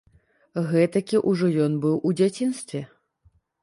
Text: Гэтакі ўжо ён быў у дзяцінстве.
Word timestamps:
Гэтакі 0.71 1.21
ўжо 1.33 1.53
ён 1.69 1.79
быў 1.87 2.03
у 2.09 2.17
дзяцінстве. 2.19 2.87